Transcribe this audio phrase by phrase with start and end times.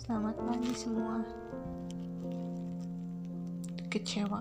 [0.00, 1.20] Selamat pagi semua.
[3.92, 4.40] Kecewa.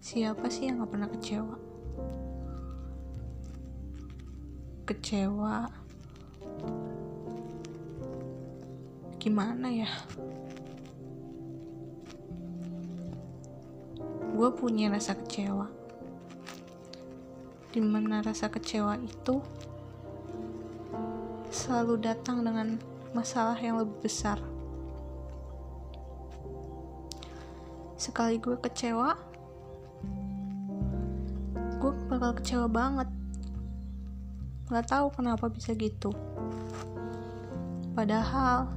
[0.00, 1.56] Siapa sih yang gak pernah kecewa?
[4.88, 5.68] Kecewa.
[9.20, 9.90] Gimana ya?
[14.32, 15.68] Gue punya rasa kecewa.
[17.68, 19.44] Di mana rasa kecewa itu
[21.52, 22.80] selalu datang dengan
[23.12, 24.40] masalah yang lebih besar.
[27.96, 29.14] Sekali gue kecewa,
[31.78, 33.08] gue bakal kecewa banget.
[34.72, 36.10] Gak tahu kenapa bisa gitu.
[37.92, 38.72] Padahal,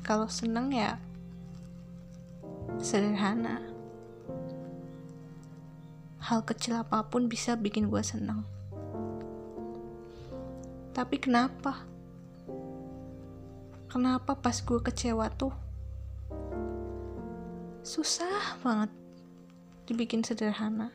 [0.00, 0.96] kalau seneng ya
[2.80, 3.62] sederhana.
[6.26, 8.42] Hal kecil apa pun bisa bikin gue senang.
[10.90, 11.95] Tapi kenapa?
[13.96, 15.56] Kenapa pas gue kecewa tuh
[17.80, 18.92] susah banget
[19.88, 20.92] dibikin sederhana.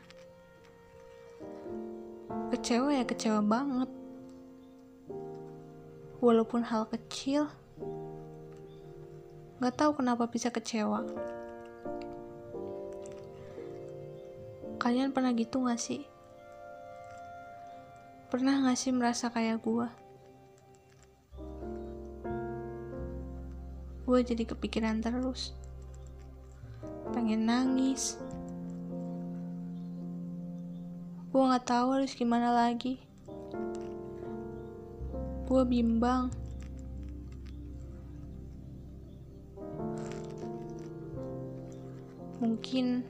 [2.54, 3.90] Kecewa ya kecewa banget.
[6.22, 7.50] Walaupun hal kecil,
[9.58, 11.02] gak tahu kenapa bisa kecewa.
[14.78, 16.06] Kalian pernah gitu gak sih?
[18.30, 20.01] Pernah gak sih merasa kayak gue?
[24.02, 25.54] Gue jadi kepikiran terus.
[27.14, 28.18] Pengen nangis.
[31.32, 33.00] Gue gak tahu harus gimana lagi.
[35.48, 36.28] Gue bimbang.
[42.42, 43.06] Mungkin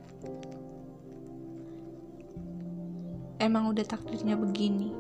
[3.43, 4.95] emang udah takdirnya begini.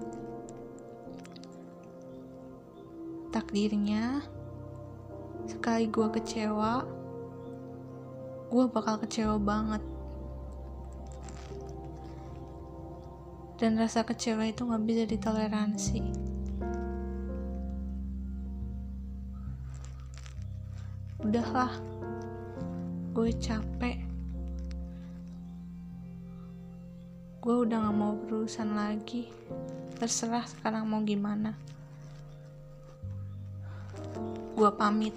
[3.30, 4.18] Takdirnya,
[5.48, 6.84] sekali gue kecewa,
[8.50, 9.82] gue bakal kecewa banget.
[13.56, 16.00] Dan rasa kecewa itu gak bisa ditoleransi.
[21.22, 21.72] Udahlah,
[23.14, 24.12] gue capek.
[27.42, 29.26] gue udah gak mau berurusan lagi
[29.98, 31.58] terserah sekarang mau gimana
[34.62, 35.14] gue pamit